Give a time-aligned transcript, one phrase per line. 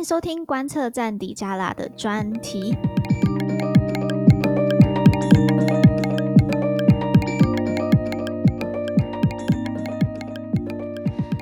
[0.00, 2.74] 迎收听观测站底加拉的专题。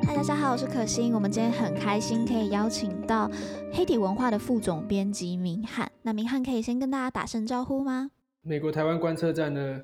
[0.05, 1.15] 嗨，大家好，我是可心。
[1.15, 3.31] 我们今天很开心可以邀请到
[3.73, 5.89] 黑体文化的副总编辑明翰。
[6.03, 8.11] 那明翰可以先跟大家打声招呼吗？
[8.43, 9.81] 美国台湾观测站呢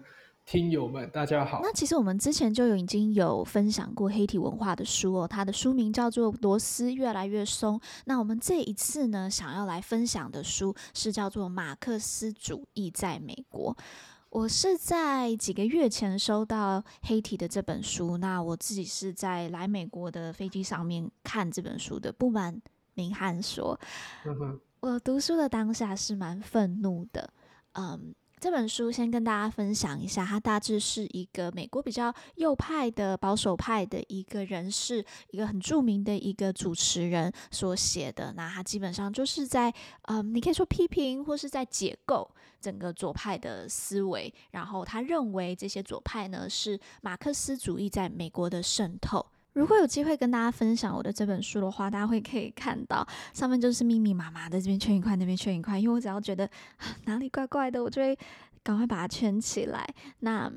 [0.46, 1.61] 听友们，大家好。
[1.62, 7.79] 那其实我们之前就有已经有分享过黑体文化的书哦，它的书名叫做《螺丝越来越松》。
[8.04, 13.75] 那我们这一次呢，想要来分享的书是叫做《马克思主义在美国》。
[14.29, 22.13] 我是在几个月前收到黑体的这本书，那我自己是在来美国的飞机上面看这本书的。
[22.13, 22.61] 不瞒
[22.93, 23.80] 明翰说，
[24.80, 27.32] 我读书的当下是蛮愤怒的，
[27.72, 28.14] 嗯。
[28.44, 38.34] 这本书先跟大家分享一下，它大致是一个美国比较右派的保守派的一个人士，一个很著名的一个主持人所写的。
[38.36, 39.72] 那他基本上就是在，
[40.08, 44.30] 嗯，你可以说批评或是在解构整个左派的思维。
[44.50, 49.24] 然后他认为这些左派呢是马克思主义在美国的渗透。
[49.55, 55.78] 如果有机会跟大家分享我的这本书的话，大家会可以看到上面就是密密麻麻的，这边圈一块，那边圈一块。
[55.78, 56.48] 因为我只要觉得
[57.05, 58.19] 哪里怪怪的，我就会
[58.64, 59.88] 赶快把它圈起来。
[60.20, 60.52] 那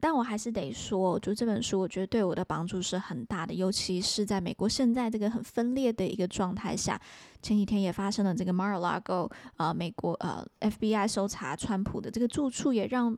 [0.00, 6.98] 但我还是得说，就这本书，我觉得对我的帮助是很大的，尤其是在美国现在这个很分裂的一个状态下。
[7.42, 13.16] 前几天也发生了这个 Mar-a-Lago，呃，美国呃 FBI 搜查川普的这个住处，也让。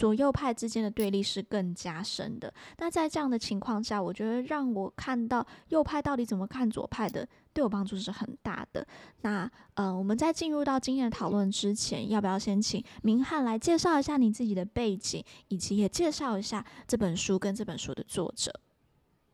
[0.00, 2.50] 左右派之间的对立是更加深的。
[2.78, 8.86] 那在这样的情况下，我觉得让我看到右派到底怎么看左派的，对我帮助是很大的。
[9.20, 18.50] 那呃，我们在进入到今天的讨论之前，要不要先请明翰来介绍一下你自己的背景，以及也介绍一下这本书跟这本书的作者？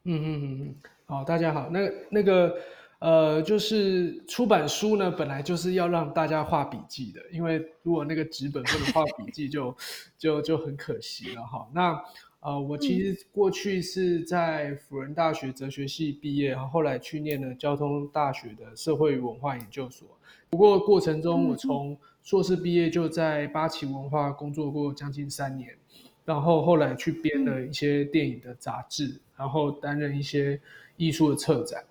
[0.02, 2.52] 嗯嗯嗯嗯，好，大家好，那那个。
[2.98, 9.70] 呃，就是出版书呢，本来就是要让大家画笔记的，因为如果那个纸本不能画笔记 就，
[10.18, 11.68] 就就就很可惜了哈。
[11.74, 12.02] 那
[12.40, 20.08] 呃，我其实过去是在辅仁大学哲学系毕业，然后后来去念了交通大学的社会与文化研究所。
[20.48, 25.76] 不过过程中，我从硕士毕业就在八旗文化工作过将近三年，
[26.24, 30.60] 然后后来去编了一些电影的杂志，然后担任一些
[30.96, 31.84] 艺术的策展。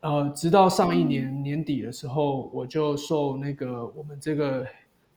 [0.00, 4.66] 呃，直到上一年年底的时候，我就受那个我们这个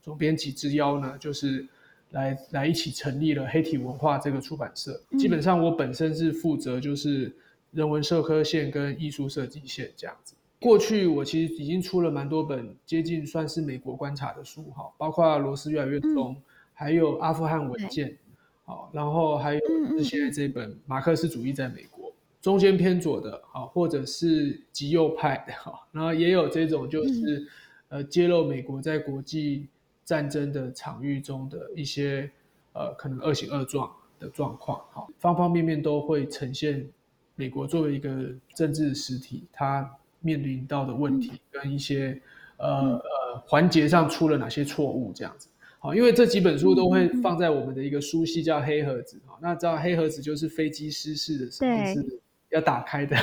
[0.02, 1.66] 总编辑之邀呢，就是
[2.12, 5.02] 来来一起成立了黑体文化这个出版社。
[5.18, 7.34] 基本上我本身是负责就是
[7.72, 10.36] 人文社科线跟艺术设计线这样子。
[10.60, 16.36] 过去我其实已经出了蛮多本接近算是美国观察的书哈，包括《罗斯越来越东》，
[16.74, 18.10] 还有《阿富汗文件》，
[18.66, 19.62] 好，然后还有
[19.98, 21.84] 是现在这本《马克思主义在美国》。
[22.42, 27.46] 中间偏左的啊，或者是极右派 的哈，然后也有这种就是，
[27.90, 29.68] 呃，揭露美国在国际
[30.06, 32.32] 战争的场域中的一些
[32.72, 36.88] 呃可能恶行恶状的状况哈，方方面面都会呈现
[37.36, 38.10] 美国作为一个
[38.56, 39.90] 政治实体，它
[40.22, 42.22] 面临到的问题跟一些
[42.56, 45.50] 呃呃环节上出了哪些错误这样子。
[45.80, 52.20] 好，因为这几本书都会放在我们的一个书系叫黑盒子哈，那知道黑盒子就是飞机失事的时候是。
[52.52, 53.16] 要打开的，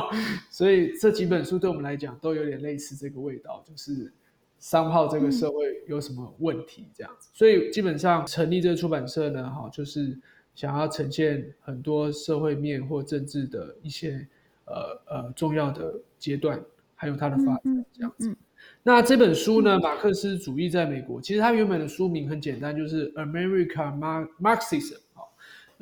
[0.50, 4.12] 所以这几本书对我们来讲都有点类似这个味道，就是
[4.58, 7.30] 商号这个社会有什么问题这样子。
[7.32, 10.18] 所以基本上成立这个出版社呢，哈，就是
[10.54, 14.26] 想要呈现很多社会面或政治的一些
[14.66, 16.60] 呃呃重要的阶段，
[16.94, 18.36] 还有它的发展这样子。
[18.82, 24.98] 那这本书呢，马克思主义在美国，其实它原本的书名很简单，就是 America Marxism。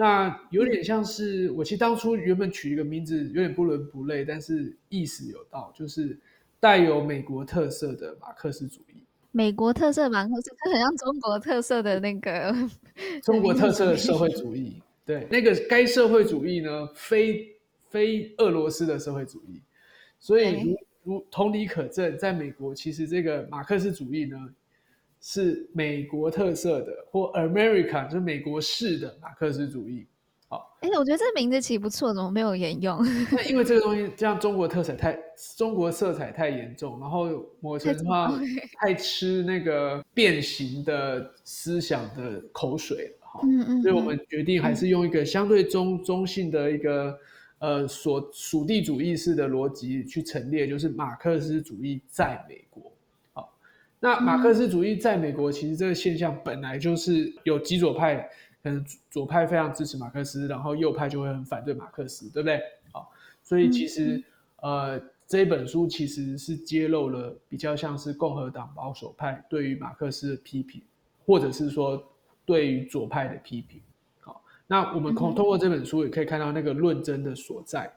[0.03, 6.19] 那有点像是我其实当初原本取一个名字有点不伦不类，但是意思有道，就是
[6.59, 9.05] 带有美国特色的马克思主义。
[9.31, 12.53] 美国特色马克思，它很像中国特色的那个
[13.23, 14.83] 中国特色的社会主义。
[15.07, 17.55] 对，那个该社会主义呢，非
[17.89, 19.63] 非俄罗斯的社会主义。
[20.19, 24.37] 所以如如同理可证，在美国其实这个马克思主义呢。
[25.23, 30.05] 是美国特色的，或 America 就是美国式的马克思主义。
[30.49, 32.99] 好，哎，我觉得这个名字其实不错，怎么没有沿用？
[33.33, 35.19] 那因为这个东西，这样中国特色太
[35.57, 37.29] 中国色彩太严重，然后
[37.61, 38.31] 抹成的话
[38.81, 43.41] 太吃那个变形的思想的口水了。
[43.45, 47.17] 嗯嗯，所以我们决定还是用一个相对中中性的一个
[47.61, 52.92] 呃所属地主义式的逻辑去陈列，就是马克思主义在美国。
[54.05, 58.17] 那马克思主义在美国，其实这个现象本来就是有极左派，
[58.61, 62.61] 可能左派非常支持马克思，然后右派就会很反对马克思，对不对？
[62.91, 63.13] 好，
[63.45, 64.21] 所以其实
[64.57, 70.83] 呃，这本书其实是揭露了比较像是共和党保守派对于马克思的批评，
[71.25, 72.03] 或者是说
[72.45, 73.81] 对于左派的批评。
[74.19, 77.89] 好，那我们通通过这本书也可以看到那个论争的所在，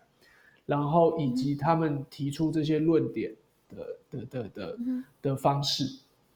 [0.68, 3.34] 然后以及他们提出这些论点
[3.75, 4.77] 的的的的
[5.22, 5.83] 的方式。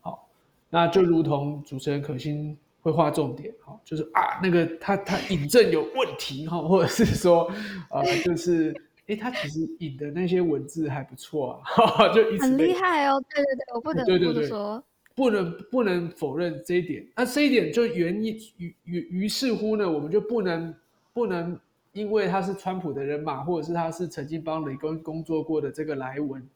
[0.02, 0.28] 好，
[0.70, 7.52] 那就如同主持人可心会画重点，好，就是啊那个他他引证有问题哈，或者是说
[7.90, 8.76] 呃就是。
[9.10, 13.20] 哎，他其实引的那些文字还不错啊， 就一直很厉害哦。
[13.28, 14.84] 对对对，我不能对对对说，
[15.16, 17.04] 不能不能否认这一点。
[17.16, 20.72] 那这一点就原因于于于是乎呢，我们就不能
[21.12, 21.60] 不能
[21.94, 26.48] 因为他是川普的人马，或者是他是曾经帮雷根工作过的这个莱文，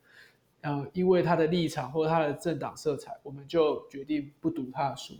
[0.64, 5.14] 呃，因为他的立场或者他的政党色彩，我们就决定不读他的书。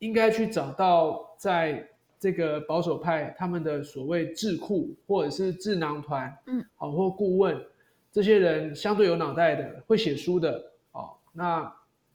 [0.00, 1.88] 应该去找到在。
[2.16, 7.62] 这个保守派他们的所谓智库或者是智囊团，嗯，好或顾问，
[8.10, 11.70] 这些人相对有脑袋的，会写书的，哦，那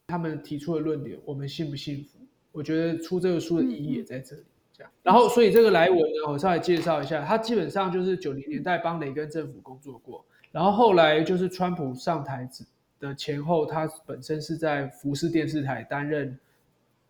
[0.07, 2.17] 他们提出的论点，我们信不信服？
[2.51, 4.41] 我觉得出这个书的意义也在这里。
[4.73, 12.49] 这样，然后所以这个莱文呢，我稍微介绍一下，他基本上就是九零年代帮雷根政府工作过，然后后来就是川普上台
[12.99, 16.37] 的前后，他本身是在福斯电视台担任。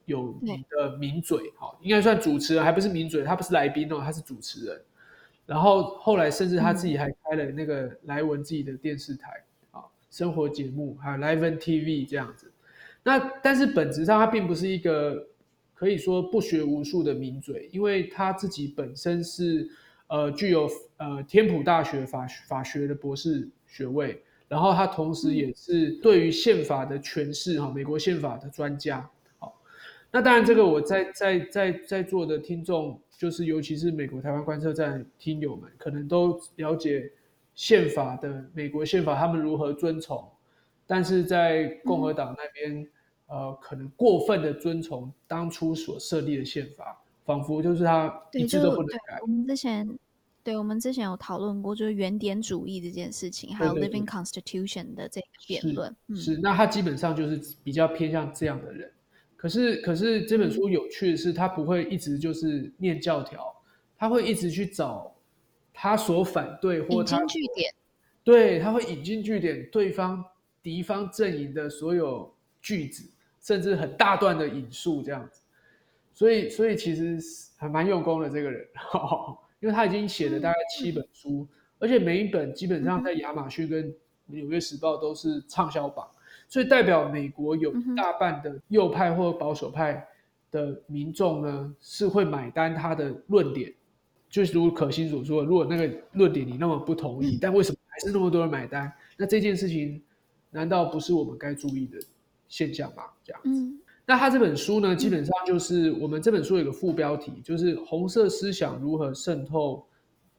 [0.06, 4.81] 有名的名嘴，好，应该算主持人，还不是名嘴，他不是来宾哦，他是主持人。
[5.45, 9.30] 然后后来甚至他自己还开了那个莱文自己的电视台，
[9.69, 12.51] 啊，生活节目，还有莱文 TV 这样子。
[13.03, 15.27] 那但是本质上他并不是一个
[15.75, 19.69] 可以说不学无术的名嘴，因为他自己本身是
[20.07, 20.68] 呃具有
[21.00, 29.10] 呃天普大学法法学的博士学位，然后他同时也是对于宪法的诠释哈，美国宪法的专家。
[29.38, 29.60] 好
[30.12, 37.12] 那当然，这个我在在在在座的听众，就是尤其是美国台湾观测站听友们，可能都了解
[37.54, 40.28] 宪法的美国宪法，他们如何遵从，
[40.88, 42.81] 但是在共和党那边，
[43.28, 49.19] 嗯、呃，可能过分的遵从当初所设立的宪法，仿佛就是他一直都不能改。
[49.22, 49.88] 我们之前，
[50.44, 55.95] 对我们之前有讨论过，就是原点主义这件事情，还有 Living Constitution 的这个辩论。
[56.09, 58.91] 是，是，那他基本上就是比较偏向这样的人。
[59.36, 63.56] 可是，可是这本书有趣的是，他不会一直就是念教条，
[63.97, 65.15] 他会一直去找
[65.74, 67.74] 他所反对或他引经据典，
[68.24, 70.25] 对，他会引经据典对方
[70.62, 73.09] 敌方阵营的所有句子，
[73.41, 75.41] 甚至很大段的引述这样子。
[76.13, 77.18] 所以，所以其实
[77.56, 78.68] 还蛮用功的这个人，
[79.60, 81.48] 因为他已经写了大概七本书，
[81.80, 83.94] 而且每一本基本上在亚马逊跟
[84.26, 86.08] 纽约时报都是畅销榜。
[86.48, 90.08] 所以代表美国有一大半的右派或保守派
[90.52, 93.74] 的民众呢，是会买单他的论点。
[94.30, 98.92] 就是如可心所说，如果那个论点你那么不同意，但为什么还是那么多人买单？
[99.18, 100.00] 那这件事情
[100.52, 101.98] 难道不是我们该注意的
[102.48, 103.04] 现象吗？
[103.24, 103.74] 这样子。
[104.10, 109.86] 那他这本书呢，基本上就是我们这本书有个副标题，就是红色思想如何渗透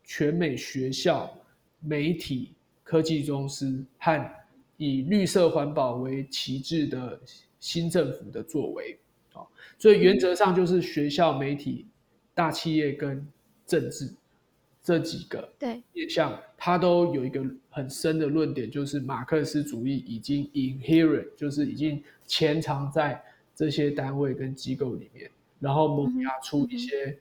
[0.03, 1.33] 全美学校、
[1.79, 2.53] 媒体、
[2.83, 4.31] 科技公司和。
[4.77, 7.21] 以绿色环保为旗帜的
[7.59, 8.99] 新政府的作为，
[9.79, 11.87] 所以原则上就是学校、媒体、
[12.33, 13.25] 大企业跟
[13.67, 14.11] 政治
[14.83, 23.23] 这几个对面向，它都有一个很深的论点，就是马克思主义已经 inherent，就是已经潜藏在
[23.61, 27.19] 这些单位跟机构里面，然后萌芽出一些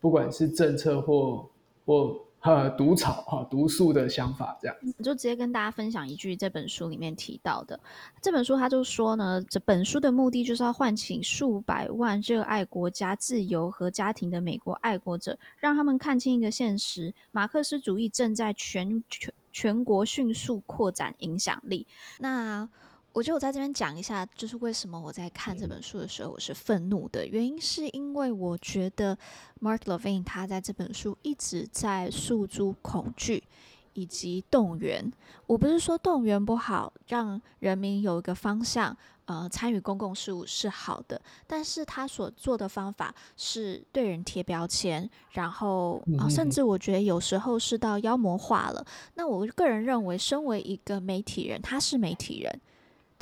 [0.00, 1.48] 不管是政策或
[1.86, 2.20] 或。
[2.44, 7.78] 呃，毒草哈，毒素的想法这样，我就直接跟大家分享一句这本书里面提到的。
[8.20, 21.86] 这本书他就说呢，这本书的目的就是要唤醒数百万热爱国家、自由和家庭的美国爱国者，让他们看清一个现实：马克思主义正在全全全国迅速扩展影响力。
[22.18, 22.68] 那
[23.12, 29.16] 我觉得我在这边讲一下，就是为什么我在看这本书的时候我是愤怒的原因，是因为我觉得
[29.60, 33.44] Mark Levine 他在这本书一直在诉诸恐惧
[33.92, 35.12] 以及动员。
[35.46, 48.82] 我不是说动员不好，让人民有一个方向，呃，参与公共事务是好的，但是他所做的方法是对人贴标签，然后啊、呃，甚至我觉得有时候是到妖魔化了。
[49.16, 52.60] 那我个人认为，身为一个媒体人，他是媒体人。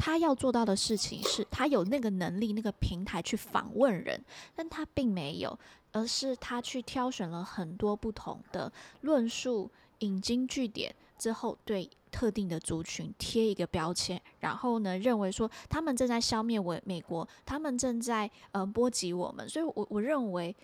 [0.02, 4.18] 他要做到的事情是，他有那个能力、那个平台去访问人，
[4.56, 5.58] 但他并没有，
[5.92, 20.56] 而是他去挑选了很多不同的论述，引经据典之后，对特定的族群贴一个标签，然后呢，认为说他们正在消灭我美国，他们正在呃波及我们，所以我我认为。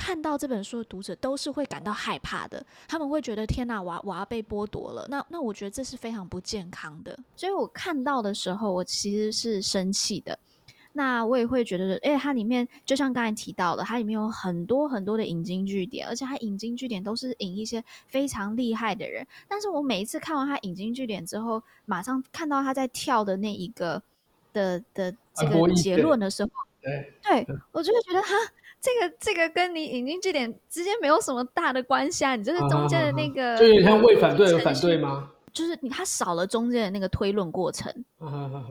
[0.00, 5.06] 看到这本书的读者都是会感到害怕的，他们会觉得天哪，我要我要被剥夺了。
[5.10, 7.16] 那那我觉得这是非常不健康的。
[7.36, 10.38] 所以我看到的时候，我其实是生气的。
[10.92, 19.24] 那我也会觉得，哎，它里面就像刚才提到的，它里面有很多很多的引经据典，而且它引经据典都是引一些非常厉害的人。
[19.46, 24.02] 但是我每一次看完他引经据典之后，马上看到他在跳的那一个
[24.52, 28.28] 的的这个结论的时候，对，对我就会觉得哈，
[28.80, 35.30] 这个这个跟你引进据点之间没有什么大的关系啊，你就是中间的那个，就有点像为反对而反对吗？
[35.52, 37.92] 就是你，他少了中间的那个推论过程，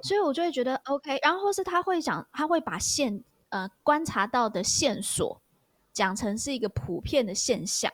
[0.01, 1.19] 所以我就会觉得 OK。
[1.21, 5.41] 然后或是他会讲，他会把线呃观察到的线索
[5.91, 7.91] 讲成是一个普遍的现象，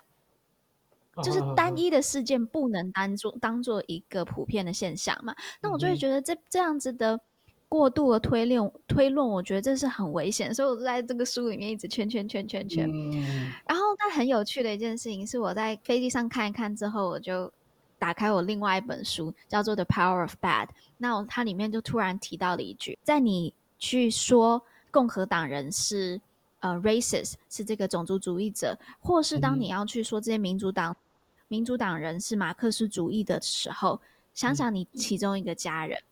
[1.23, 5.35] 就是单一的事件不能当做当做一个普遍的现象嘛。
[5.61, 7.19] 那我就会觉得这这样子的
[7.75, 10.53] 过度的推论推论，我觉得这是很危险。
[10.53, 12.89] 所以我就在这个书里面一直圈圈圈圈圈。
[13.67, 17.51] 然后，但很有趣的一件事情是，我在飞机上看一看之后，我就。
[17.97, 20.67] 打开我另外一本书，叫做《The Power of Bad》。
[20.97, 26.19] 那它里面就突然提到了一句：在你去说共和党人是
[26.59, 30.95] 呃 racist，是这个种族主义者，或是当你要去说这些民主党、嗯、
[31.47, 33.99] 民主党人是马克思主义的时候，
[34.33, 35.97] 想想你其中一个家人。
[35.97, 36.03] 嗯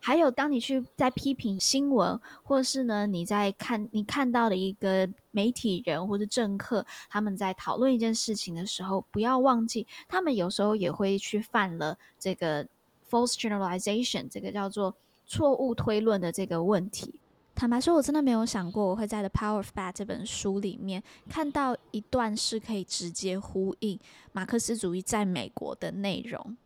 [0.00, 12.64] 还有，当你去在批评新闻，或是呢，你在看你看到的一个媒体人或者政客，他们在讨论一件事情的时候，不要忘记，他们有时候也会去犯了这个
[13.10, 14.94] false generalization，这个叫做
[15.26, 17.18] 错误推论的这个问题。
[17.54, 23.98] 坦白说，我真的没有想过我会在《The Power of Bad》这本书里面看到一段是可以直接呼应
[24.32, 26.56] 马克思主义在美国的内容。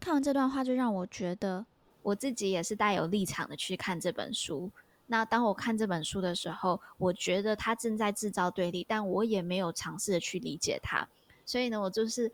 [0.00, 1.66] 看完这段话，就让我觉得。
[2.06, 4.70] 我自己也是带有立场的去看这本书。
[5.08, 11.08] 那当我看这本书的时候，我觉得他正在制造对立，但我也没有尝试的去理解他。
[11.44, 12.30] 所以呢，我就是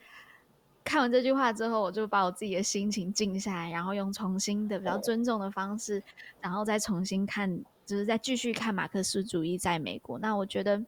[0.85, 6.03] 看完这句话之后，我就把我自己的心情静下来，然后用重新的比较尊重的方式，
[6.39, 10.19] 然后再重新看，就是再继续看马克思主义在美国。
[10.19, 10.85] 那我觉得，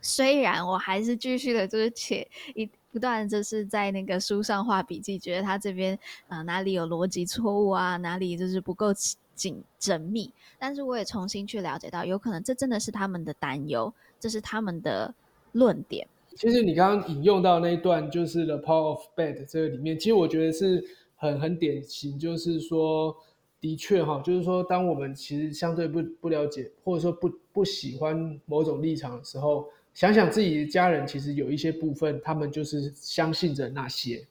[0.00, 2.70] 虽然我还是继续的，就是且一。
[2.96, 5.98] 不断就是在那个书上画笔记，觉得他这边
[6.28, 8.86] 啊、哪里有逻辑错误啊，哪里就是不够
[9.34, 10.32] 紧缜密。
[10.58, 15.14] 但是我也重新去了解到，有可能这真的是他们的担忧，这是他们的
[15.52, 16.08] 论点。
[16.36, 20.82] 其实你刚刚引用到那一段，就是 The Power of Bad 这个里面，其实我觉得是
[21.16, 23.14] 很很典型，就是说
[23.60, 29.68] 的确哈，就是说当我们其实相对不不了解，或者说不不喜欢某种立场的时候。
[29.96, 34.22] 想想自己的家人，其实有一些部分，他们就是相信着那些。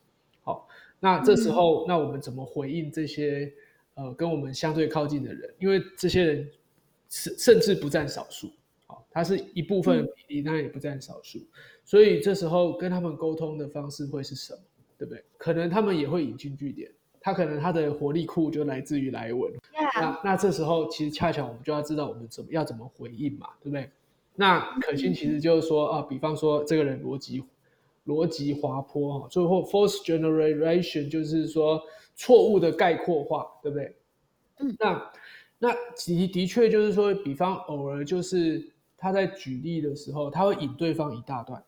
[0.43, 0.67] 好，
[0.99, 3.51] 那这时候，那我们怎么回应这些
[3.95, 5.51] 呃跟我们相对靠近的人？
[5.57, 6.47] 因为这些人
[7.09, 8.51] 甚甚至不占少数，
[8.85, 11.39] 好，他是一部分比例，但也不占少数。
[11.83, 14.59] 所以这时候跟他们沟通的方式会是什么？
[14.99, 15.23] 对不对？
[15.35, 19.51] 可能他们也会引经据典，他可能他的活力库就来自于莱文。
[19.99, 23.89] 那那这时候其实恰巧我们就要知道我们怎么要怎么回应嘛，对不对？
[24.37, 27.41] 那可信其实就是说啊，比方说这个人逻辑
[28.05, 31.81] 逻辑滑坡哈，最后 false generalization 就是说
[32.15, 33.95] 错误的概括化，对不对？
[34.57, 35.11] 嗯，那
[35.57, 41.63] 那的的确就是说，比方偶尔就是他在举例的时候，他会引对方一大段，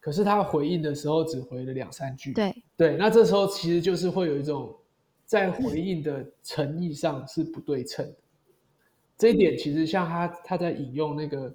[0.00, 2.32] 可是他回应的时候只回了两三句。
[2.32, 4.74] 对对，那这时候其实就是会有一种
[5.26, 8.16] 在回应的诚意上是不对称的。
[9.18, 11.54] 这一点其实像他他在引用那个。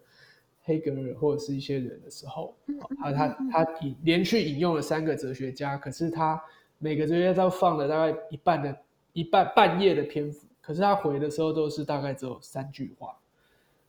[0.69, 2.55] 黑格尔或者是一些人的时候，
[3.01, 6.39] 他他他引连续引用了三个哲学家，可是他
[6.77, 8.77] 每个哲学家都放了大概一半的
[9.13, 13.17] 一半半页的篇幅，可是他回的时候都是大概只有三句话，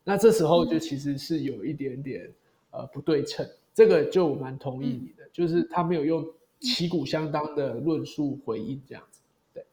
[0.03, 2.33] 那这时候就其实是有一点点
[2.71, 6.27] 呃不对称，这个就我蛮同意你的，就是他没有用
[6.61, 9.21] 旗鼓相当的论述回应这样子，
[9.53, 9.67] 对，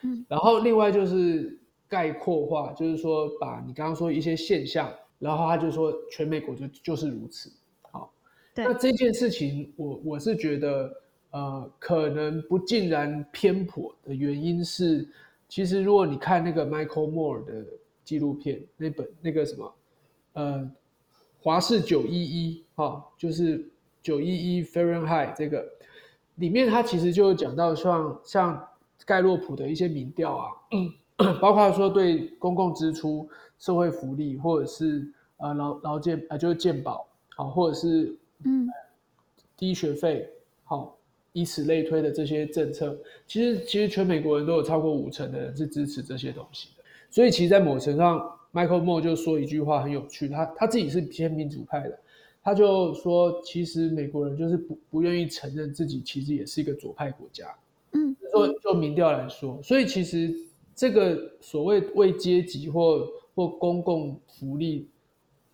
[0.00, 4.90] 嗯，然后另外就是概括化，就是说把你刚刚说一些现象。
[5.24, 7.50] 然后他就说，全美国就就是如此。
[7.80, 8.12] 好，
[8.54, 10.94] 那这件事情我，我我是觉得，
[11.30, 15.08] 呃，可能不尽然偏颇的原因是，
[15.48, 17.64] 其实如果你看那个 Michael Moore 的
[18.04, 19.74] 纪录片，那本那个什么，
[20.34, 20.70] 呃，
[21.40, 23.66] 华氏九一一，哈，就是
[24.02, 25.66] 九一一 Fahrenheit 这个
[26.34, 28.68] 里面，他其实就讲到像像
[29.06, 30.52] 盖洛普的一些民调啊。
[30.72, 30.92] 嗯
[31.40, 33.28] 包括说对公共支出、
[33.58, 35.06] 社会福利，或者是
[35.36, 37.06] 呃劳劳健呃就是健保
[37.36, 38.68] 好，或者是嗯
[39.56, 40.28] 低学费
[40.64, 40.96] 好，
[41.32, 46.84] 以此类推的这些政策，其实其实全美国人都有超过五成的人是支持这些东西的。
[47.10, 48.18] 所以其实，在某程度上
[48.52, 51.96] ，Michael Moore 就说一句话很有趣，他他自己是偏民主派的，
[52.42, 57.46] 他就说，其实美国人就是不不愿意承认自己其实也是一个左派国家。
[57.92, 60.34] 嗯，说就民调来说，所以其实
[60.74, 64.88] 这个所谓为阶级或或公共福利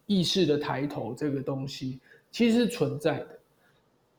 [0.06, 2.00] 意识的抬头这个东西，
[2.30, 3.38] 其实是存在的。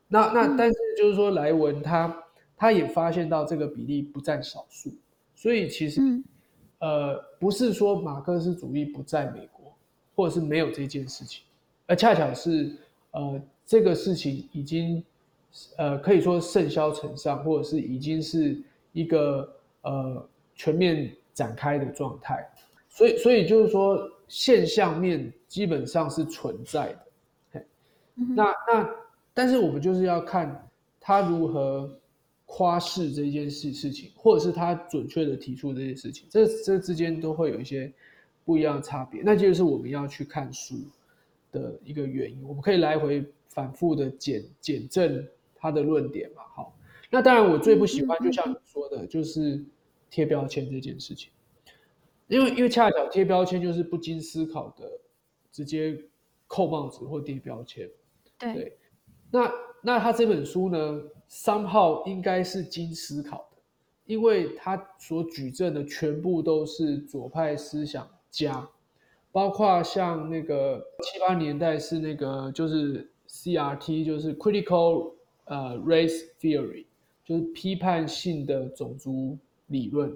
[0.07, 2.23] 那那但是就是说，莱文他
[2.55, 4.91] 他也发现到这个比例不占少数，
[5.35, 6.23] 所以其实、嗯、
[6.79, 9.73] 呃不是说马克思主义不在美国，
[10.15, 11.43] 或者是没有这件事情。
[11.87, 12.75] 而恰巧是，
[13.11, 15.03] 呃，这个事情已经，
[15.77, 18.61] 呃，可以说甚嚣尘上，或者是已经是
[18.93, 20.29] 一个呃
[20.61, 22.47] 全面展开的状态，
[22.89, 26.93] 所以，所以就是说现象面基本上是存在
[27.53, 27.63] 的。
[28.15, 28.89] 嗯、那那，
[29.33, 30.67] 但是我们就是要看
[30.99, 31.89] 他如何
[32.45, 37.91] 夸饰这件事事情，或者是他准确的提出这件事情，这这之间都会有一些
[38.45, 39.21] 不一样的差别。
[39.23, 40.75] 那就是我们要去看书。
[41.53, 46.43] 的一个原因，我们可以来回反复的检检证他的论点嘛。
[46.55, 46.73] 好，
[47.09, 49.61] 那当然我最不喜欢，就像你说的，就是
[50.11, 51.31] 贴标签这件事情，
[52.27, 54.87] 因为因为恰巧贴标签就是不经思考的
[55.51, 55.97] 直接
[56.45, 57.89] 扣帽子或贴标签。
[58.37, 58.77] 对，对，
[59.31, 59.51] 那
[59.81, 63.57] 那他这本书呢，somehow 应该是经思考的，
[64.05, 68.69] 因为他所举证的全部都是左派思想家。
[69.33, 75.13] 包括像那个七八年代是那个就是 CRT，就是 Critical
[75.45, 76.85] 呃 Race Theory，
[77.23, 79.37] 就是批判性的种族
[79.71, 80.15] 理论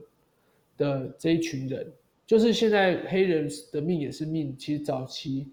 [0.78, 1.92] 的这一群人，
[2.28, 4.56] 就是现在黑人的命也是命。
[4.58, 5.48] 其实早期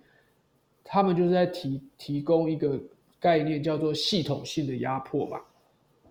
[0.85, 2.78] 他们就是在提提供一个
[3.18, 5.40] 概念，叫做系统性的压迫嘛。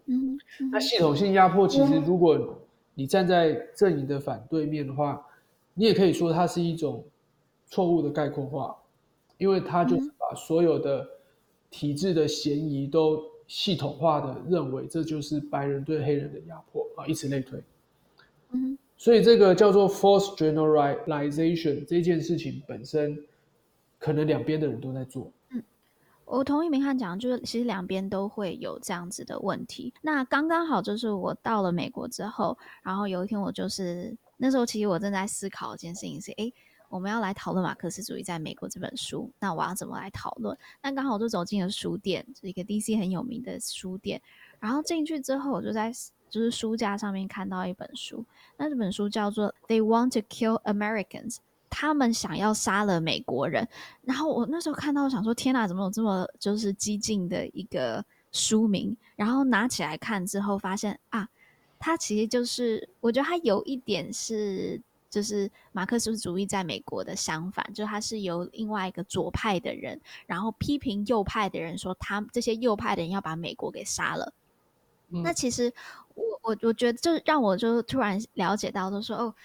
[0.05, 0.39] 嗯，
[0.71, 2.59] 那系统性压迫其实如果
[2.95, 5.23] 你站在阵营的反对面的话，
[5.75, 7.03] 你也可以说它是一种。
[7.73, 8.75] 错误的概括化，
[9.37, 11.07] 因为他就是把所有的
[11.69, 17.57] 体制的嫌疑都系统化的认为这就是白人对黑人的压迫啊，以此类推。
[18.51, 23.17] 嗯，所以这个叫做 false generalization 这件事情本身，
[23.99, 25.31] 可能两边的人都在做。
[25.49, 25.63] 嗯，
[26.25, 29.93] 我同意明翰讲，就是其实两边都会有这样子的问题。
[30.01, 36.51] 那刚刚好就是我到了美国之后，然后有一天我就是那时候其实我正在思考一件事情是，哎。
[36.91, 40.57] 我们要来讨论马克思主义在美国这本书，那我要怎么来讨论？
[40.83, 44.21] 那刚好我就走进了书店，是一个 DC 很有名的书店。
[44.59, 45.89] 然后进去之后，我就在
[46.31, 48.25] 就是书架上面看到一本书，
[48.57, 51.35] 那这本书叫做《They Want to Kill Americans》，
[51.69, 53.67] 他们想要杀了美国人。
[54.01, 58.97] 然后我那时候看到，想说天哪，怎么有这么就是激进的一个书名？
[59.15, 61.29] 然后拿起来看之后，发现啊，
[61.77, 64.81] 它其实就是我觉得它有一点是。
[65.11, 74.31] 就是马克思主义在美国的相反，就他是由另外一个左派的人，然后批评右派的人说，他这些右派的人要把美国给杀了。
[75.09, 75.73] 嗯、那其实
[76.15, 79.35] 我我我觉得，就让我就突然了解到，就说哦，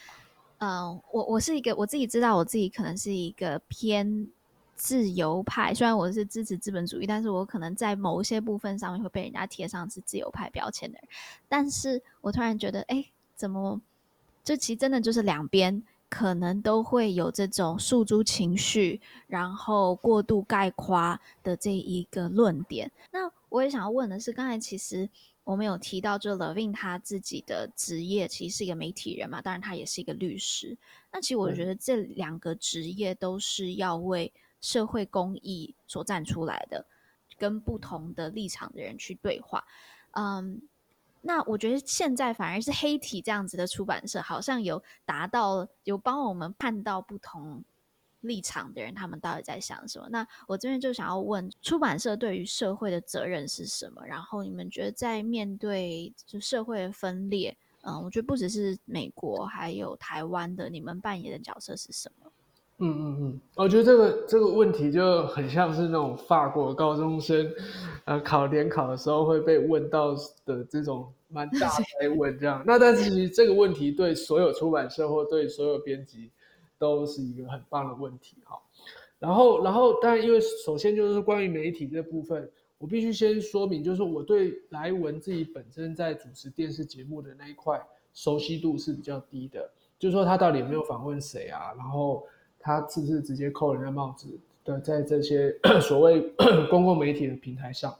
[0.58, 4.26] 嗯、我我是一个我自己知道我自己可能是一个偏
[4.74, 11.08] 自由派，虽然我是支持资本主义，但是我可能在某些部分上面会被人家贴上是自由派标签的人。
[11.48, 13.80] 但是我突然觉得，哎，怎么？
[14.44, 22.88] 这其实真的就是两边可能都会有这种诉诸情绪，然后过度概括的这一个论点。
[23.10, 25.08] 那我也想要问的是，刚才其实
[25.46, 30.76] 我们有提到，就 Levine 他自己的职业其实是一个媒体人嘛，当然他也是一个律师。
[31.12, 36.84] 那其实我觉得这两个职业都是要为社会公益所站出来的，
[37.38, 39.64] 跟不同的立场的人去对话。
[40.10, 40.60] 嗯。
[41.22, 47.64] 那我觉得现在反而是黑体这样子的出版社，好像有达到，有帮我们看到不同
[48.26, 50.08] 立场的人，他们到底在想什么。
[50.10, 54.04] 那我这边就想要问，出版社对于社会的责任是什么？
[54.06, 62.30] 然后你们觉得在面对就社会的分裂，嗯，我觉得不只是美国，还有台湾的，你们扮演的角色是什么？
[62.78, 67.50] 嗯嗯嗯，我觉得这个这个问题就很像是那种法国高中生，
[68.04, 72.62] 呃，考联考的时候会被问到的这种蛮大哉 问这样。
[72.66, 76.30] 那但是其实这个问题对所有出版社或对所有编辑
[76.78, 78.60] 都是一个很棒的问题哈。
[79.18, 87.80] 然后然后但因为首先就是关于媒体这部分，我必须先说明，就是我对莱文自己本身在主持电视节目的那一块
[88.14, 92.26] 熟悉度是比较低的，就是说他到底有没有访问谁啊，然后。
[92.58, 94.26] 他是不是直接扣人家帽子
[94.64, 96.20] 的，在这些所谓
[96.68, 97.96] 公共媒体的平台上，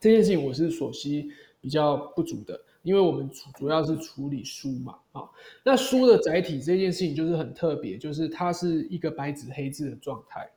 [0.00, 5.22] 这件事情我是所悉比较不足的，因为我们主主要是处理书嘛，啊，
[5.64, 10.48] 那书的载体这件事情就是很特别，就是它是一个白纸黑字的状态，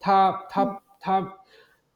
[0.00, 1.34] 它它它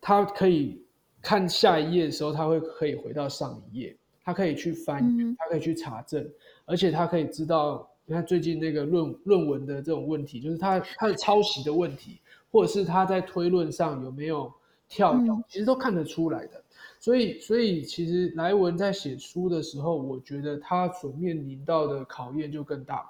[0.01, 0.81] 它可以
[1.23, 6.31] 看下一页的时候，它会可以回到上一页，它可以去翻阅，他可以去查证，
[6.67, 12.21] 而且它可以知道，你看最近那个论论文的这种问题，就是它它的抄袭的问题，
[12.51, 14.53] 或者是它在推论上有没有
[14.87, 16.63] 跳跃，其实都看得出来的。
[17.01, 23.09] 所以，所以其实莱文在写书的时候，我觉得他所面临到的考验就更大。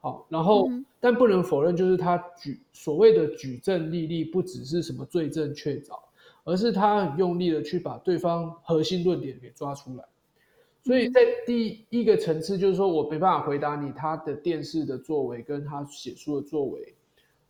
[0.00, 5.98] 好，然后，嗯、但不能否认，就是他举所谓的举证立例，不只是什么罪证确凿，
[6.44, 10.04] 而是他很用力的去把对方核心论点给抓出来。
[10.84, 16.94] 所以在第一个层次，就是说我没办法回答你他的电视的作为跟他写书的作为，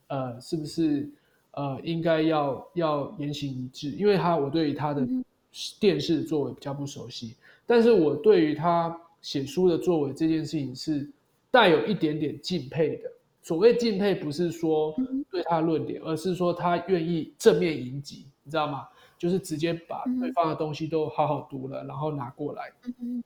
[0.08, 1.10] 呃，是不是
[1.52, 3.90] 呃应该要要言行一致？
[3.92, 5.04] 因为他我对于他的。
[5.52, 7.36] 嗯电视的作为比较不熟悉，
[7.66, 11.06] 但是我对于他写书的作为这件事情是
[11.50, 13.10] 带有一点点敬佩的。
[13.42, 14.94] 所谓敬佩，不是说
[15.30, 18.88] 对他论点，而是说他愿意正面迎击，你知道吗？
[19.18, 22.72] 就是直接把对方的东西都好好读了，然后拿过来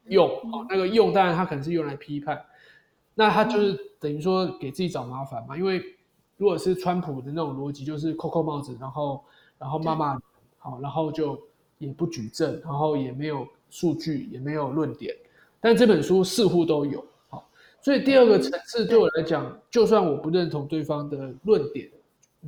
[0.09, 0.29] 用。
[0.29, 2.45] 哦，那个用当然他可能是用来批判，
[3.15, 5.57] 那他就是等于说给自己找麻烦嘛。
[5.57, 5.81] 因为
[6.39, 9.25] 如果是川普的那种逻辑，就是扣扣帽子，然后
[9.59, 10.19] 然后骂骂，
[10.59, 11.41] 好，然后就。
[11.79, 15.15] 也不举证，然后也没有数据，也没有论点，
[15.61, 17.05] 但这本书似乎都有。
[17.29, 17.49] 好，
[17.81, 21.91] 所以第二个层次对我来讲，就算我不认同对方的论点，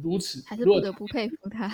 [0.02, 1.70] 如此还是不得不佩服他。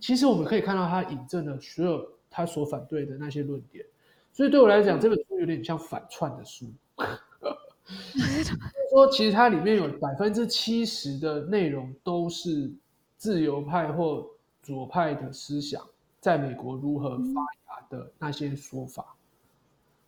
[0.00, 3.84] 其实我们可以看到，他引证了所有他所反对的那些论点，
[4.32, 6.66] 所以对我来讲，这本书有点像反串的书。
[8.90, 12.72] 说其实它里面有百分之七十的内容都是
[13.18, 14.26] 自由派或
[14.62, 15.86] 左派的思想。
[16.24, 19.20] 在美国如何发芽的那些说法，嗯、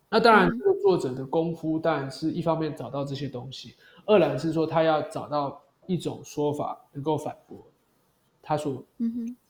[0.09, 7.63] 那当然，这个作者的功夫当然是一方面找到这些东西，二来是说他要找到一种说法能够反驳
[8.41, 8.83] 他所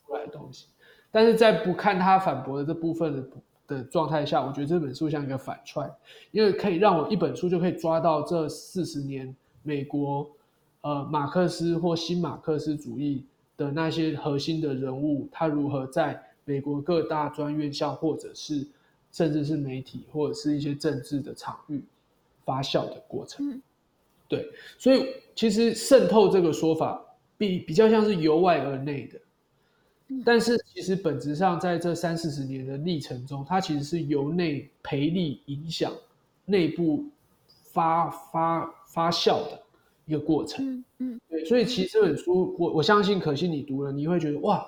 [0.05, 0.67] 出来的东西。
[0.67, 3.29] 嗯、哼但是在不看他反驳的这部分的
[3.65, 5.89] 的状态下，我觉得这本书像一个反串，
[6.31, 10.29] 因为可以让我一本书就可以抓到这四十年美国
[10.81, 13.25] 呃马克思或新马克思主义
[13.55, 16.21] 的那些核心的人物，他如何在。
[16.47, 18.65] 美国各大专院校，或者是
[19.11, 21.83] 甚至是媒体，或者是一些政治的场域
[22.45, 23.61] 发酵的过程，嗯、
[24.29, 27.03] 对，所以其实渗透这个说法
[27.37, 29.19] 比比较像是由外而内的，
[30.07, 35.91] 嗯、但是其实本质上在这三四十年的历程中，它其实是由内培力影响
[36.45, 37.03] 内部
[37.73, 39.61] 发发发酵的
[40.05, 41.21] 一个过程，嗯，嗯。
[41.27, 44.65] 对，所以其实这本书，我我相信可心你读了，你会觉得哇。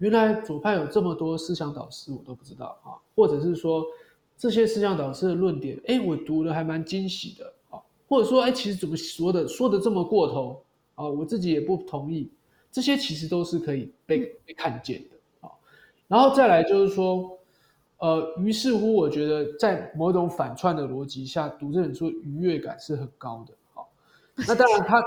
[0.00, 3.84] 原来左派有这么多思想导师，我都不知道啊，或者是说
[4.36, 12.30] 这些思想导师的论点，哎，我读的还蛮惊喜的啊，或者说，哎，其实怎么说的，说的这么过头啊，我自己也不同意，
[12.72, 15.52] 这些其实都是可以被被看见的啊。
[16.08, 17.38] 然后再来就是说，
[17.98, 23.84] 呃，于是乎，我觉得在某种反串的逻辑下读这本书，愉悦感是很高的啊。
[24.48, 25.02] 那当然他，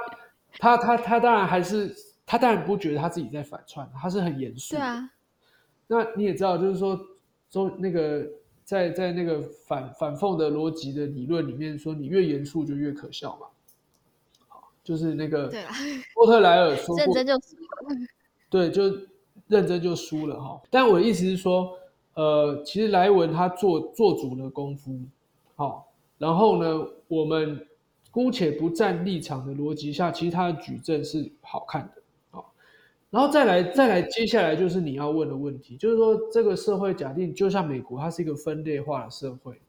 [0.60, 1.92] 他他他他当然还是。
[2.26, 4.76] 他当然不觉得他自己在反串，他是很严肃。
[4.76, 5.10] 对啊，
[5.88, 7.00] 那你也知道，就是说，
[7.52, 8.26] 说那个
[8.64, 13.48] 在在那个反反讽的逻辑的理论里面，说你越严肃就越可笑嘛。
[14.48, 15.52] 好，就是那个
[16.16, 18.08] 波特莱尔说过，认真就输了。
[18.50, 18.84] 对，就
[19.48, 20.62] 认真就输了哈。
[20.70, 21.78] 但我的意思是说，
[22.14, 24.98] 呃，其实莱文他做做足了功夫，
[25.56, 27.68] 好，然后呢，我们
[28.12, 32.03] 姑且不站立场的逻辑下，其实他的举证是好看的。
[33.14, 39.62] 然后再来，再来，接下来就是你要问的问题，就是说这个社会假定就像美国，它是一个分裂化的社会，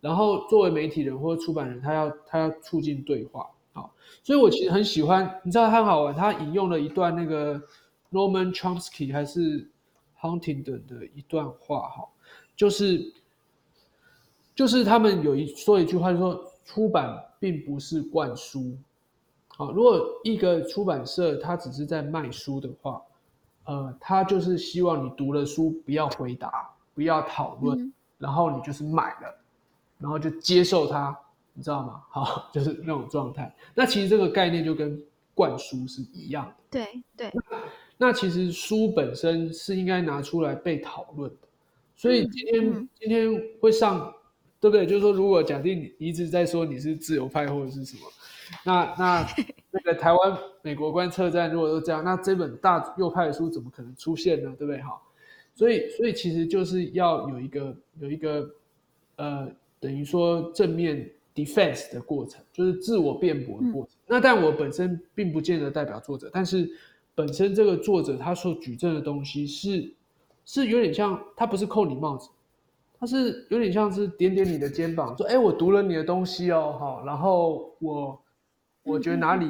[0.00, 7.62] 然后作为媒体人或者出版人，他要他要促进对话，好，所以我其实很喜欢，你知道他很好玩，他引用了一段那个
[8.10, 9.70] Norman Chomsky 还是
[10.20, 12.08] Huntington 的一段话，哈，
[12.56, 13.12] 就是
[14.56, 18.76] 就是他们有一说一句话，就是说出版并不是灌输。
[19.58, 23.02] 好，如果一个出版社它只是在卖书的话，
[23.64, 29.36] 呃，它就是希望你读了书不要回答，不要讨论，嗯、然后你就是买了，
[29.98, 31.18] 然后就接受它，
[31.54, 32.00] 你知道吗？
[32.08, 33.52] 好， 就是那种状态。
[33.74, 34.96] 那其实这个概念就跟
[35.34, 36.54] 灌输是一样的。
[36.70, 37.32] 对对。
[37.34, 37.58] 那，
[37.96, 41.48] 那其实书本身是应该拿出来被讨论的，
[41.96, 43.28] 所以今天、嗯、今天
[43.60, 44.14] 会上，
[44.60, 44.86] 对不对？
[44.86, 48.02] 就是说，如果假定你一直在说你是自由派或者是什么。
[48.64, 49.26] 那那
[49.70, 54.54] 那个台湾美国观测站如果都这样，那这本大右派的书怎么可能出现呢？
[54.58, 54.80] 对不对？
[54.80, 55.00] 哈，
[55.54, 58.48] 所以所以其实就是要有一个有一个
[59.16, 63.92] 呃，等于说正面 defense 的过程，就是自我辩驳的过程。
[63.94, 66.68] 嗯、那但我本身并不见得代表作者，但是
[67.14, 69.92] 本身这个作者他所举证的东西是
[70.46, 72.30] 是有点像，他不是扣你帽子，
[72.98, 78.22] 他是有点像是点点你的肩膀，说：“哎，我读了你的东西哦，好，然后我
[78.82, 79.48] 我觉得哪里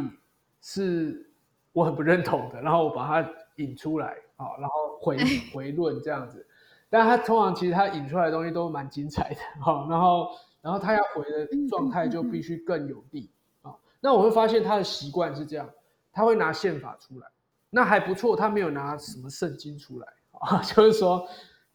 [0.60, 1.30] 是
[1.72, 5.18] 我很不认同的，然后我把它引出来，好，然后回
[5.52, 6.46] 回论这样子。
[6.90, 10.28] 但他通常其实他引出来的东西都蛮精彩的，好，然后
[10.60, 13.30] 然后他要回的状态就必须更有力
[13.62, 13.74] 啊。
[14.00, 15.68] 那我会发现他的习惯是这样，
[16.12, 17.26] 他会拿宪法出来。”
[17.70, 21.28] 那还不错，他没有拿什么圣经出来啊， 就是说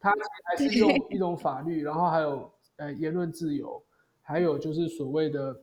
[0.04, 0.14] 他
[0.44, 3.82] 还是用一种法律，然后还有呃言论自由，
[4.22, 5.58] 还有就是所谓的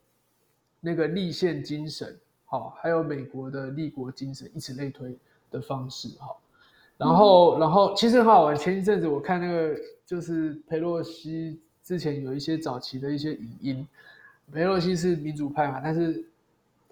[0.81, 5.15] 那个立宪精神，好，还有美国的立国精神，以此类推
[5.51, 6.35] 的方式，哈。
[6.97, 13.89] 然后，然后其实很好玩，前一阵子我看那个就是裴洛西之前有一些早期的一些影音，
[14.53, 16.25] 裴洛西是民主派嘛，但是。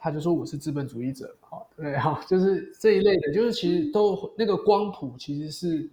[0.00, 5.90] 他就说我是资本主义者，好，对，好，就是这一类的，就是其实都那个光谱其实是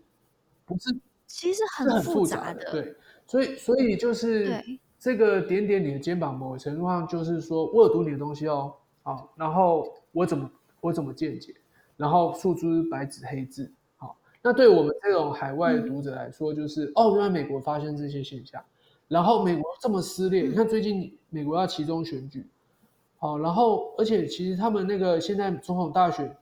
[0.63, 0.95] 不是
[1.27, 4.63] 其实很复杂的，对，所以所以就是
[4.99, 10.49] 这个点点你的肩膀，某个程度上就是说我有读你的东西哦，好，然后我怎么
[10.81, 11.53] 我怎么见解，
[11.97, 18.63] 然后诉诸白纸黑字，好，那对我们这种海外读者来说，就是、嗯、哦，原来美国发生这些现象，
[19.07, 22.47] 然后美国这么撕裂，嗯、你看最近美国要其中选举。
[23.17, 26.35] 好，然后而且其实他们那个现在总统大选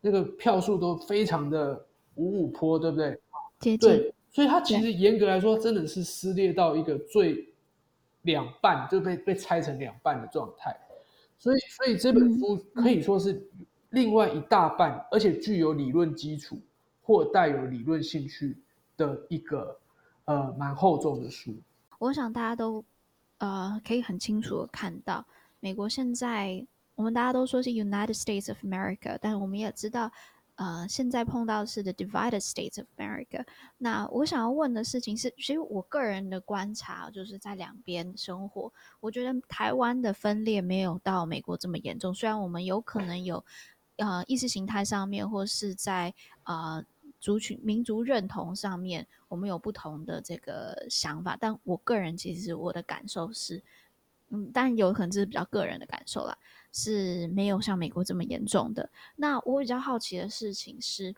[0.00, 3.20] 那个票数都非常的五五坡，对不对？
[3.58, 3.78] 接近。
[3.78, 7.52] 对，所以它其实严格来说真的是撕裂到一个最
[8.22, 10.76] 两半，就被被拆成两半的状态。
[11.38, 13.42] 所以，所以这本书可以说是
[13.90, 16.60] 另外一大半，嗯、而且具有理论基础
[17.02, 18.56] 或带有理论兴趣
[18.96, 19.78] 的一个
[20.26, 21.54] 呃蛮厚重的书。
[21.98, 22.84] 我想大家都
[23.38, 25.24] 呃可以很清楚的看到。
[25.60, 30.10] 美国现在，我们大家都说是 United States of America，但我们也知道，
[30.60, 33.42] 呃，现在碰到是 the divided States of America。
[33.78, 38.70] 那我想要问的事情是，其实我个人的观察就是在两边生活，
[39.00, 42.12] 我觉得台湾的分裂没有到美国这么严重。
[42.12, 43.42] 虽然我们有可能有，
[43.96, 46.12] 呃，意识形态上面或是在
[46.44, 46.84] 呃
[47.18, 53.62] 族群民族认同上面，我们有不同的这个想法，但我个人其实我的感受是。
[54.32, 56.38] 嗯，但有可能这是比较个人的感受啦，
[56.72, 58.88] 是没有像美国这么严重的。
[59.16, 61.14] 那我比较好奇的事情是，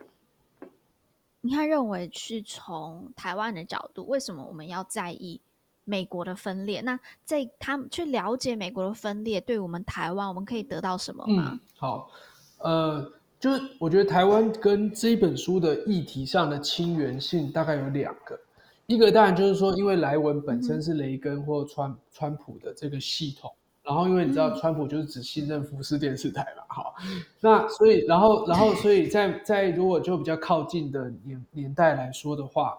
[1.40, 5.40] 你看认为是从台湾的角度，为什么我们要在意
[5.84, 6.80] 美国的分裂？
[6.80, 11.50] 那在他们去了解美国的分裂，对我们台湾，我们可以得到什么吗？
[11.52, 12.10] 嗯，好，
[12.58, 18.38] 呃，就是我觉得台湾跟这本书的议题上的亲缘性大概有两个。
[18.86, 23.50] 一个当然就是说，因为莱文本身是雷根或川、嗯、川普的这个系统，
[23.84, 26.94] 然后因为你知道川普就是只信任福斯电视台嘛，好，
[27.40, 32.78] 那所以然后然后所以在在如果就比较靠近的年年代来说的话，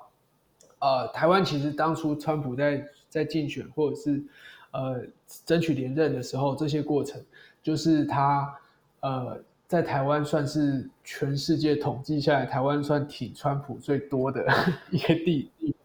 [0.80, 4.24] 呃，台湾其实当初川普在在竞选或者是
[4.72, 5.02] 呃
[5.46, 7.22] 争取连任的时候，这些过程
[7.62, 8.54] 就是他
[9.02, 9.38] 呃
[9.68, 14.46] 在台湾算是全世界统计下来，台湾算挺川普最多的
[14.90, 15.76] 一个地地。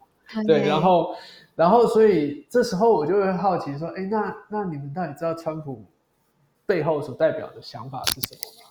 [0.46, 1.14] 对，然后，
[1.58, 5.84] 然后，所以这时候我就会好奇说，哎，那那你们到底知道川普
[6.64, 8.70] 背后所代表的想法是什么吗？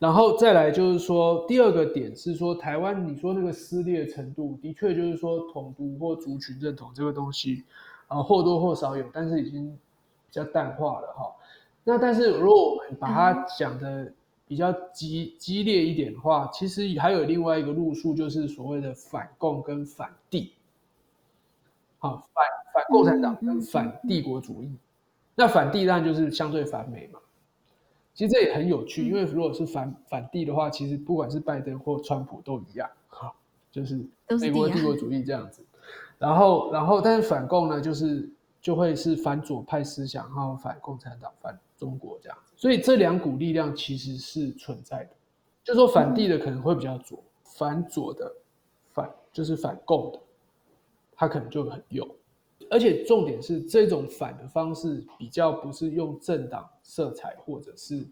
[0.00, 7.62] 然后再来就是说，第二个点是说，台湾你说那个撕裂程度，的确就是说统独或族群认同这个东西，
[8.08, 11.32] 啊，或多或少有，但是已经比较淡化了哈。
[11.84, 14.12] 那但是如果我们把它讲的
[14.48, 20.50] 比较激激烈一点的话，其实还有另外一个路数，就是所谓的反共跟反帝。
[21.98, 24.76] 好，反反共产党跟反帝国主义，
[25.34, 27.20] 那反帝当然就是相对反美嘛。
[28.14, 33.32] 其实这也很有趣，嗯、因为如果是反反帝的话，其实不管是拜登或川普都一样，哈，
[33.70, 34.04] 就是
[34.40, 35.62] 美国帝国主义这样子。
[36.18, 38.28] 然后，然后，但是反共呢，就是
[38.60, 42.52] 就会是反左派思想，然后反共产党、反中国这样子。
[42.56, 45.10] 所以这两股力量其实是存在的。
[45.62, 48.34] 就说反帝的可能会比较左，嗯、反左的
[48.92, 50.18] 反就是反共的。
[51.20, 52.08] 他可能就很有，
[52.70, 58.06] 而且重点是这种反的方式比较不是用政党色彩或者是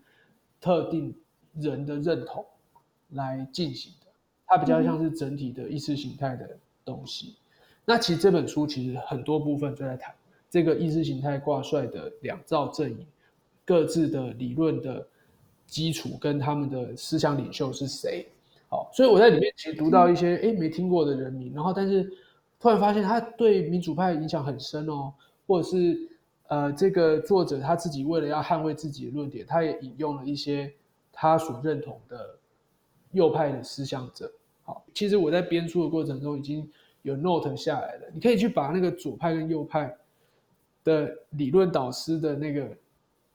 [0.60, 1.14] 特定
[1.54, 2.44] 人的认同
[3.10, 4.08] 来进行的，
[4.44, 7.36] 它比较像是整体的意识形态的东西。
[7.84, 10.12] 那其实这本书其实很多部分就在谈
[10.50, 13.06] 这个意识形态挂帅的两造阵营
[13.64, 15.06] 各自的理论的
[15.68, 18.26] 基础跟他们的思想领袖是谁。
[18.68, 22.12] 好，所以我在里面其实读到一些诶没听过的人名，然后但是。
[22.58, 25.12] 突然发现他对民主派影响很深哦，
[25.46, 26.08] 或者是
[26.48, 30.72] 呃，这个作者他自己为了要捍卫自己的论点，他也引用了一些
[31.12, 32.38] 他所认同的
[33.12, 34.30] 右派的思想者。
[34.62, 36.68] 好，其实我在编书的过程中已经
[37.02, 39.94] 有 note 下来了，你可以去把那个左派跟右派
[40.82, 42.68] 的理论导师的那个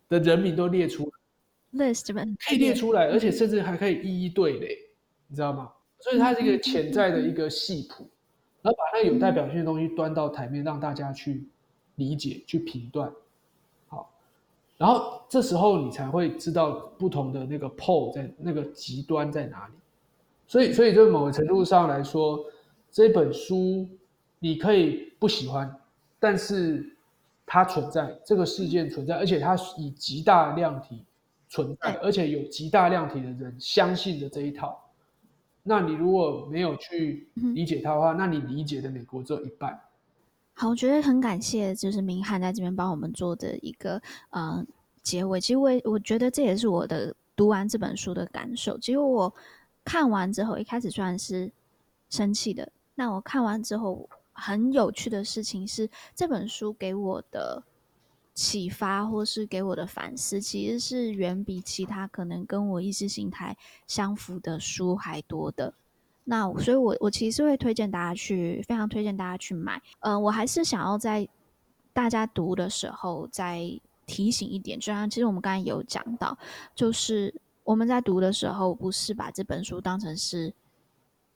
[0.09, 4.77] 的人名都列出来，list 们可以列出来，而且甚至还可以一一对垒，
[5.27, 5.71] 你知道吗？
[5.99, 8.09] 所以它是一个潜在的一个系谱，
[8.61, 11.43] 然后把那个有代表性的东西端到台面，让大家去
[11.95, 13.11] 理解、去评断。
[13.87, 14.11] 好，
[14.77, 19.73] 然后这时候你才会知道不同的那个 pole 在那个极端在哪里。
[20.47, 22.43] 所以，所以就某个程度上来说，
[22.91, 23.87] 这本书
[24.39, 25.73] 你可以不喜欢，
[26.19, 26.95] 但是
[27.45, 31.05] 它存在，这个事件存在，而且它以极大量体
[31.47, 34.80] 存在，而且有极大量体的人相信的这一套。
[35.63, 39.79] 那你如果没有去理解它的话，嗯、那你理解的美国只有一半。
[40.53, 44.65] 好，我觉得很感谢，就是明翰在这边帮我们做的一个呃
[45.01, 45.39] 结尾。
[45.39, 48.77] 其实我我觉得这也是我的读完这本书的感受。
[48.79, 49.33] 其实我
[49.83, 51.51] 看完之后，一开始虽然是
[52.09, 57.63] 生气的，那我看完之后很有趣的事情是，这本书给我的。
[58.33, 63.55] 启发或是给我的反思，其实是远比其他可能跟我意识形态
[63.87, 65.73] 相符的书还多的。
[66.23, 69.81] 那所以我，我其实会推荐大家去，非常推荐大家去买。
[69.99, 71.27] 呃，我还是想要在
[71.93, 73.59] 大家读的时候再
[74.05, 76.37] 提醒一点，就像其实我们刚才有讲到，
[76.73, 80.53] 就是我们在读的时候，不是把这本书当成是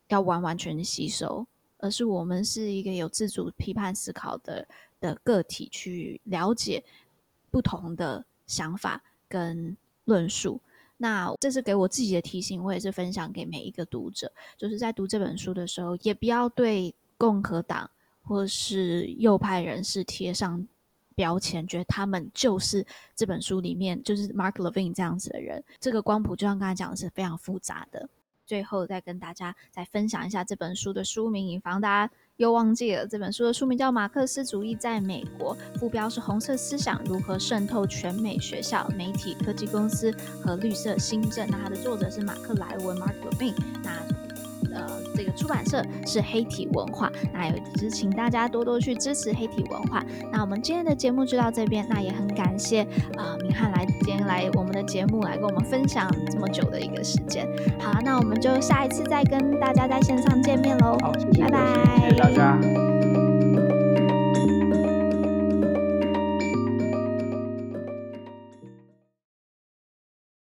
[0.08, 1.46] 要完完全吸收，
[1.80, 4.66] 而是我们是一个有自主批判思考的。
[5.00, 6.84] 的个体去了解
[7.52, 10.60] 不同的想法跟论述，
[10.98, 17.90] 那这是给我自己的提醒，我也是分享给每一个读者，就是在读这本书的时候，也不要对共和党
[18.24, 20.68] 或是右派人士贴上
[21.16, 25.64] 标签，觉得他们就是这本书里面就是 Mark Levine 这样子的人。
[25.80, 28.08] 这个光谱就像刚才讲的是非常复杂的。
[28.46, 32.14] 最后再跟大家再分享一下这本书的书名，以防大家。
[32.38, 41.48] 又忘记了这本书的书名叫《马克思主义在美国》，副标是“红色思想如何渗透全美学校、媒体、科技公司和绿色新政”。
[41.50, 43.54] 那它的作者是马克莱文 （Mark Levin）。
[43.82, 44.25] 那
[44.76, 47.12] 呃，这个出版社是黑体文化。
[47.34, 50.04] 那也是请大家多多去支持黑体文化。
[50.32, 51.86] 那我们今天的节目就到这边。
[51.90, 52.82] 那也很感谢
[53.16, 57.48] 啊、呃，明翰来今天来我们的节目来跟我们分享这么久的一个时间。
[57.80, 60.98] 好，那我们就下一次再跟大家在线上见面喽。
[61.02, 62.00] 好，谢谢，拜拜。
[62.02, 63.15] 谢谢大家。